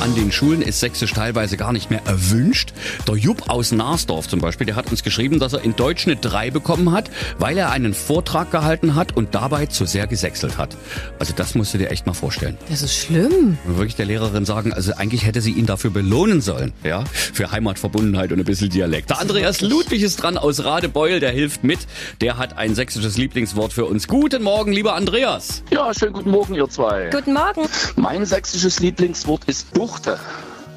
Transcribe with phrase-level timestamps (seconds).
[0.00, 2.72] An den Schulen ist Sächsisch teilweise gar nicht mehr erwünscht.
[3.08, 6.16] Der Jupp aus Narsdorf zum Beispiel, der hat uns geschrieben, dass er in Deutsch eine
[6.16, 10.76] 3 bekommen hat, weil er einen Vortrag gehalten hat und dabei zu sehr gesächselt hat.
[11.18, 12.56] Also das musst du dir echt mal vorstellen.
[12.68, 13.58] Das ist schlimm.
[13.64, 17.50] Und wirklich der Lehrerin sagen, also eigentlich hätte sie ihn dafür belohnen sollen, ja, für
[17.50, 19.10] Heimatverbundenheit und ein bisschen Dialekt.
[19.10, 21.80] Der Andreas Ludwig ist dran aus Radebeul, der hilft mit.
[22.20, 24.06] Der hat ein sächsisches Lieblingswort für uns.
[24.06, 25.62] Guten Morgen, lieber Andreas.
[25.70, 27.10] Ja, schönen guten Morgen, ihr zwei.
[27.10, 27.68] Guten Morgen.
[27.96, 30.18] Mein sächsisches Lieblingswort ist Buchte.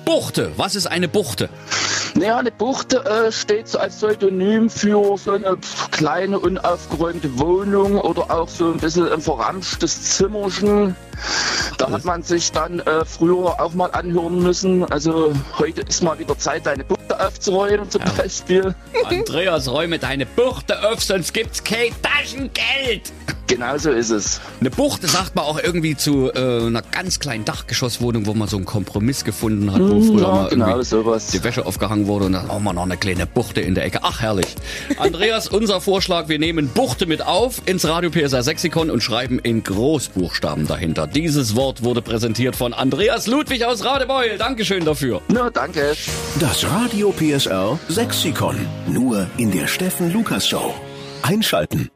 [0.03, 0.51] Buchte.
[0.57, 1.47] Was ist eine Buchte?
[2.15, 5.57] Naja, eine Buchte äh, steht so als Pseudonym für so eine
[5.91, 10.97] kleine, unaufgeräumte Wohnung oder auch so ein bisschen ein verramschtes Zimmerchen.
[11.77, 14.83] Da hat man sich dann äh, früher auch mal anhören müssen.
[14.91, 18.75] Also heute ist mal wieder Zeit, deine Buchte aufzuräumen zum Beispiel.
[19.05, 23.13] Andreas, räume deine Buchte auf, sonst gibt's kein Taschengeld.
[23.49, 24.39] Genauso ist es.
[24.59, 28.57] Eine Buchte sagt man auch irgendwie zu äh, einer ganz kleinen Dachgeschosswohnung, wo man so
[28.57, 31.27] einen Kompromiss gefunden hat, wo früher ja, mal genau, irgendwie sowas.
[31.27, 34.01] die Wäsche aufgehangen wurde und dann haben wir noch eine kleine Buchte in der Ecke.
[34.03, 34.45] Ach, herrlich.
[34.99, 39.63] Andreas, unser Vorschlag, wir nehmen Buchte mit auf ins Radio PSR Sexikon und schreiben in
[39.63, 41.07] Großbuchstaben dahinter.
[41.07, 44.37] Dieses Wort wurde präsentiert von Andreas Ludwig aus Radebeul.
[44.37, 45.21] Dankeschön dafür.
[45.27, 45.95] Na, danke.
[46.39, 48.55] Das Radio PSR Sexikon.
[48.87, 50.75] Nur in der Steffen Lukas Show.
[51.23, 51.89] Einschalten.